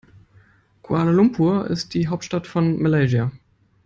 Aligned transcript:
Kuala 0.81 1.11
Lumpur 1.11 1.67
ist 1.67 1.93
die 1.93 2.07
Hauptstadt 2.07 2.47
von 2.47 2.81
Malaysia. 2.81 3.31